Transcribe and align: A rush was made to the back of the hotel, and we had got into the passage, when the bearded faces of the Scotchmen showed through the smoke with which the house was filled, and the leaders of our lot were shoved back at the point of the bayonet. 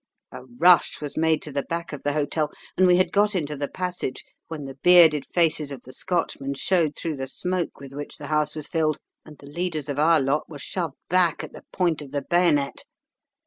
A 0.31 0.45
rush 0.57 0.99
was 0.99 1.15
made 1.15 1.43
to 1.43 1.51
the 1.51 1.61
back 1.61 1.93
of 1.93 2.01
the 2.01 2.13
hotel, 2.13 2.49
and 2.75 2.87
we 2.87 2.97
had 2.97 3.11
got 3.11 3.35
into 3.35 3.55
the 3.55 3.67
passage, 3.67 4.23
when 4.47 4.65
the 4.65 4.79
bearded 4.81 5.27
faces 5.31 5.71
of 5.71 5.83
the 5.83 5.93
Scotchmen 5.93 6.55
showed 6.55 6.95
through 6.97 7.17
the 7.17 7.27
smoke 7.27 7.79
with 7.79 7.93
which 7.93 8.17
the 8.17 8.25
house 8.25 8.55
was 8.55 8.65
filled, 8.65 8.97
and 9.25 9.37
the 9.37 9.45
leaders 9.45 9.89
of 9.89 9.99
our 9.99 10.19
lot 10.19 10.49
were 10.49 10.57
shoved 10.57 10.95
back 11.07 11.43
at 11.43 11.53
the 11.53 11.65
point 11.71 12.01
of 12.01 12.09
the 12.09 12.23
bayonet. 12.23 12.83